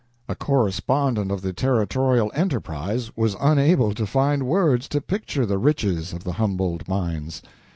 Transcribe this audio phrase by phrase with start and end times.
[0.27, 6.11] A correspondent of the "Territorial Enterprise" was unable to find words to picture the riches
[6.11, 7.43] of the Humboldt mines.